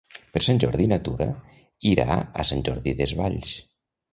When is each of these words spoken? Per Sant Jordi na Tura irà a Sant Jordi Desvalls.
Per 0.35 0.41
Sant 0.45 0.61
Jordi 0.63 0.87
na 0.91 0.97
Tura 1.09 1.27
irà 1.91 2.17
a 2.17 2.47
Sant 2.53 2.67
Jordi 2.71 2.99
Desvalls. 3.03 3.53